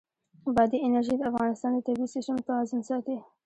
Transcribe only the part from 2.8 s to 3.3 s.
ساتي.